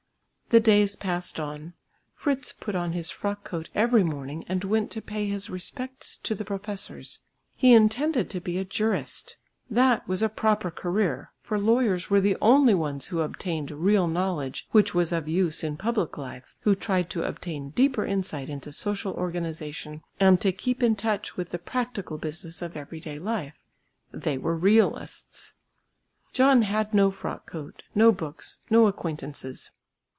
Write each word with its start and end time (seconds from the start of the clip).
The 0.51 0.59
days 0.59 0.97
passed 0.97 1.39
on. 1.39 1.75
Fritz 2.13 2.51
put 2.51 2.75
on 2.75 2.91
his 2.91 3.09
frock 3.09 3.45
coat 3.45 3.69
every 3.73 4.03
morning 4.03 4.43
and 4.49 4.61
went 4.65 4.91
to 4.91 5.01
pay 5.01 5.29
his 5.29 5.49
respects 5.49 6.17
to 6.23 6.35
the 6.35 6.43
professors. 6.43 7.21
He 7.55 7.71
intended 7.71 8.29
to 8.31 8.41
be 8.41 8.57
a 8.57 8.65
jurist; 8.65 9.37
that 9.69 10.05
was 10.09 10.21
a 10.21 10.27
proper 10.27 10.69
career, 10.69 11.31
for 11.39 11.57
lawyers 11.57 12.09
were 12.09 12.19
the 12.19 12.35
only 12.41 12.73
ones 12.73 13.07
who 13.07 13.21
obtained 13.21 13.71
real 13.71 14.07
knowledge 14.09 14.67
which 14.71 14.93
was 14.93 15.13
of 15.13 15.25
use 15.29 15.63
in 15.63 15.77
public 15.77 16.17
life, 16.17 16.53
who 16.63 16.75
tried 16.75 17.09
to 17.11 17.23
obtain 17.23 17.69
deeper 17.69 18.05
insight 18.05 18.49
into 18.49 18.73
social 18.73 19.13
organisation 19.13 20.03
and 20.19 20.41
to 20.41 20.51
keep 20.51 20.83
in 20.83 20.97
touch 20.97 21.37
with 21.37 21.51
the 21.51 21.59
practical 21.59 22.17
business 22.17 22.61
of 22.61 22.75
everyday 22.75 23.17
life. 23.17 23.55
They 24.11 24.37
were 24.37 24.57
realists. 24.57 25.53
John 26.33 26.63
had 26.63 26.93
no 26.93 27.09
frock 27.09 27.49
coat, 27.49 27.83
no 27.95 28.11
books, 28.11 28.59
no 28.69 28.87
acquaintances. 28.87 29.71